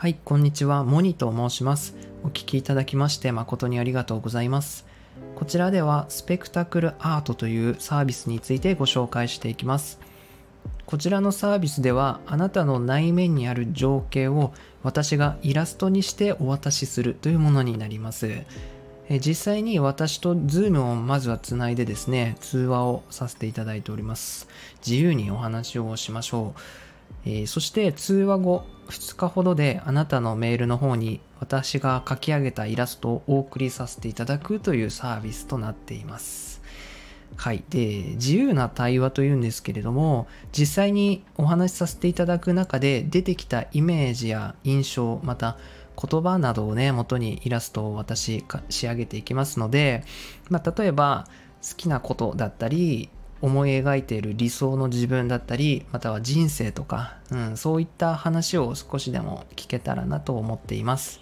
[0.00, 0.82] はい、こんにちは。
[0.82, 1.94] モニと申します。
[2.24, 4.86] お聞きいただきまして誠にありがとうございます。
[5.34, 10.00] こちらではスペクタクルアートというサービスについてご紹介していきます。
[10.86, 18.30] こちらのサービスではあなたの内面にある情景を私がイラストにしてお渡しするというものになります。
[19.20, 24.48] 実際に私と Zoom をまずはつないでですね、通話をさせていただいております。
[24.76, 26.89] 自由にお話をしましょう。
[27.24, 36.60] えー、そして通話後2日ほどであなたのメールの方に私が書き上げたイラストをお送りさせていただくというサービスとなっています。
[37.36, 37.64] はい。
[37.70, 45.56] で、自由な対話というんですけれども、実際にお話しさせていただく中で出てきたイメージや印象、また
[45.96, 50.04] 言葉などをね、元にイラストを私仕上げていきますので、
[50.48, 51.28] まあ、例えば
[51.62, 53.08] 好きなことだったり、
[53.42, 61.20] 思い描いている理想の自分だったりまたは人生とか、うん、そういった話を少しでも聞けたらなと思っています。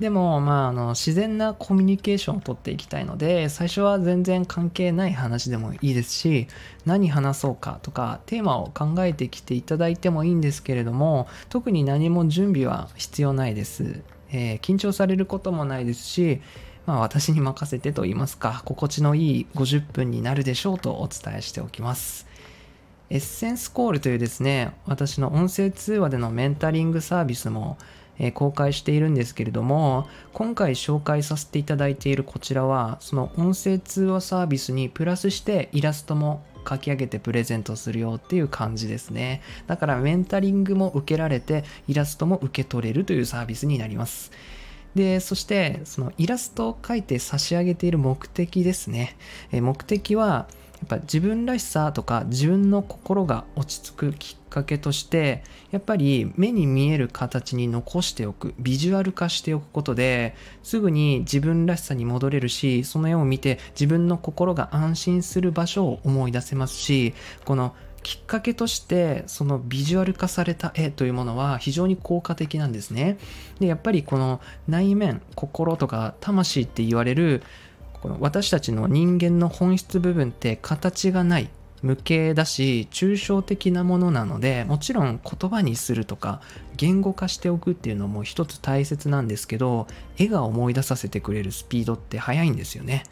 [0.00, 6.48] でもまああの自然なコミュニケーションをとっていきたいので最初は全然関係ない話でもいいですし
[6.86, 16.40] 何話そうかとかテーマを考えてきていただいてもいいんですけれども特に何も準備は必要ないです、えー、緊張されることもないですし
[16.90, 22.26] まあ、私に任せてと言いますか、心地のいい50分になるでしょうとお伝えしておきます。
[23.10, 27.78] エッセンスコールというですね、私の音声通話でのメンタリングサービスも、
[28.18, 39.42] え公開しているんですけれども、今回紹介させていただいているこちらは、その音声通話サービスにプラスしてイラストも書き上げてプレゼントするよっていう感じですね。
[39.68, 44.32] だからメンタリングも受けられて、イラストも受け取れるというサービスになります。
[44.94, 49.16] で、そして、そのイラストを描いて差し上げている目的ですね。
[49.52, 50.48] え目的は、
[50.80, 67.12] やっぱ自分らしさとか自分の心が落ち着くきっかけとしてやっぱり目に見える形に残しておくビジュアル化しておくことですぐに自分らしさに戻れるしその絵を見て自分の心が安心する場所を思い出せますし
[67.44, 73.18] このきっかけとしてそのビジュアル化された絵というものは非常に効果的なんですね。
[73.58, 77.42] でやっぱりこの内面心とか魂って言われる
[78.00, 81.50] この私たちの人間の本質部分って形がない
[81.82, 86.40] 無形だし抽象的なものなのでもちろん言葉にするとか
[86.76, 89.86] 言語化しておくっていうのも一つ大切なんですけど
[90.18, 93.04] 絵が思い出させてくれるスピードって速いんですよね。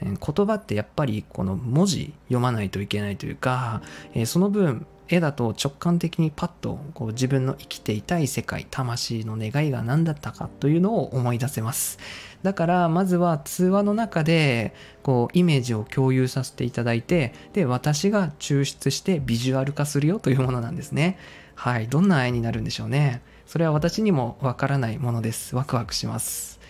[0.00, 3.82] 言葉ってやっぱりこの文字読まないといけないというか、
[4.14, 11.98] えその分絵だと直感的にパッとこう自分の生きていたい世界魂の願いが何だったかというのを思い出せます。
[12.42, 21.18] だからまずは通話の中でこうイメージを共有させていただいてで私が抽出してビジュアル化するよというものなんですね。
[21.54, 23.22] はいどんな絵になるんでしょうね。
[23.46, 25.54] それは私にもわからないものです。
[25.54, 26.60] ワクワクします。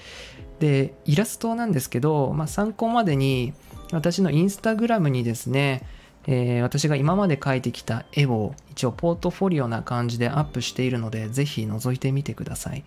[0.60, 3.52] でイラストなんですけど、まあ、参考までに
[3.92, 5.82] 私のインスタグラムにですね、
[6.26, 12.84] えー、私が今まで描いてきた絵を一応ポートフォリオな感じでアップしているのでぜひ覗いてみてください。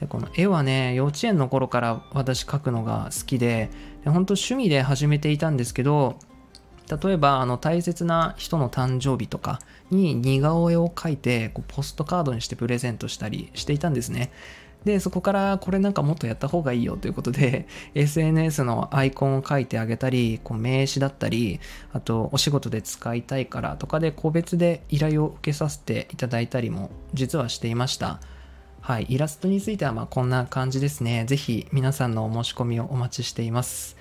[0.00, 3.70] でこの絵はね幼稚園の頃から私描くのが好きで
[4.04, 6.18] で本当趣味で始めていたんですけど
[7.02, 9.58] 例えばあの大切な人の誕生日とか
[9.90, 14.30] に似顔絵を描いてこうポストカードにしてプレゼントしたりしていたんですね。
[14.86, 17.66] で、そこからこれなんかもっとやった方がいいよということで、
[17.96, 21.58] SNS のアイコンを書いてあげたり、こう名刺だったり、
[21.92, 28.20] あとお仕事で使いたいからとかで個別で依頼を受けさせていただいたりも実はしていました。
[28.80, 31.24] はい、イラストについてはまあこんな感じですね。
[31.24, 33.96] ぜひ皆さんのお申し込みをお待ちしています。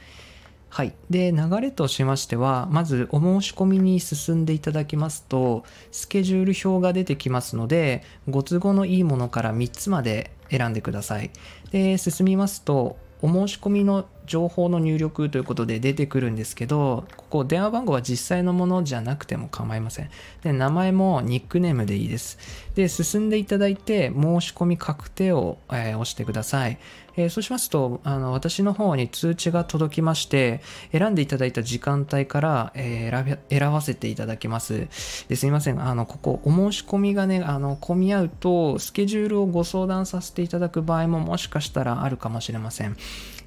[0.76, 0.94] はい。
[1.10, 11.32] で、流れとしましては、まずお申し込みに進んでいただきますと、スケジュール表が出てきますので、ご都合のいいものから3つまで選んでください。
[11.72, 20.10] で、進みますと、お申し込みの情報の入力ということで出てくるんですけど、ここ電話番号は実際のものじゃなくても構いません。
[20.44, 22.38] で、名前もニックネームでいいです。
[22.76, 26.78] で、進んでいただいて、申し込み確定を、えー、押してください。
[27.18, 30.62] えー、そうしますと、あの、私の方に通知が届きまして、
[30.92, 34.88] 選んでいただいた時間帯から、えー、選ばせていただきます。
[35.30, 35.82] ですみません。
[35.82, 42.98] あの、ここ、お申し込みがね、あの、混み合うと、スケジュールをご相談させていただく場合ももしかしたらあるかもしれません。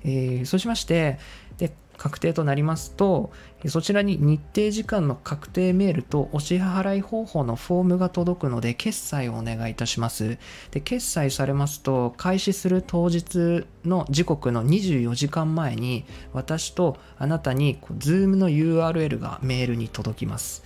[0.04, 1.18] えー、そうしまして、
[1.56, 3.32] で、確定となりますと、
[3.66, 10.38] そちらに日程時間の確定メールとお支払い方法のフォームが届くので、決済をお願いいたします。
[10.70, 20.62] で、決済されますと、開始する当日の時刻の24時間前に、私とあなたに Zoom の URL がメールに届きます。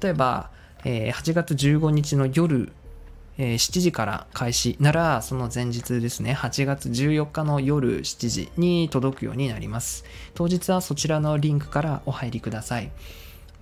[0.00, 0.50] 例えば、
[0.84, 2.72] え、8月15日の夜
[3.38, 10.04] えー、7時から開始なら、その前日ですね、8月14日の夜7時に届くようになります。
[10.34, 12.90] 当日はそちらのリンクからお入りください。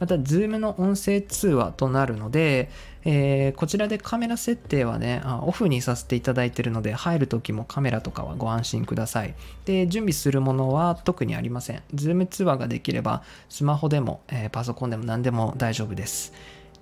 [0.00, 2.70] また、Zoom の音声通話となるので、
[3.04, 9.34] えー、こちらでカメラ設定はね、オフにさせていただいているので、入るときもカメラとかはご安心ください。
[9.66, 11.82] で、準備するものは特にありません。
[11.94, 16.32] Zoom 通話ができれば、スマホでも、えー、パソコンでも何でも大丈夫です。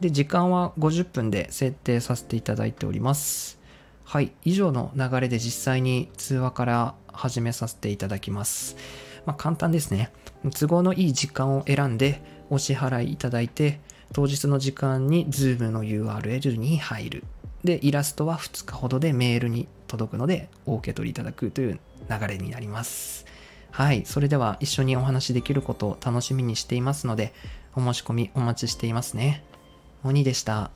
[0.01, 3.59] で、時間は50分で設定させていただいております。
[4.05, 8.77] はい、以上の流れで実際に通話から始めさせていただきます。
[9.27, 10.11] まあ、簡単ですね。
[10.59, 13.81] 都合のいい時間を選んでお支払いいただいて、
[14.15, 17.25] 当日の時間に Zoom の URL に入る。
[17.65, 21.79] で、イラストは2日ほどでメールに届くので、お受け取りいただくという
[22.09, 23.27] 流れになります。
[23.71, 24.05] はい。
[24.07, 27.35] それでは一緒にお話しできることを楽しみにしていますので、
[27.75, 29.43] お申し込みお待ちしていますね。
[30.05, 30.71] 鬼でした。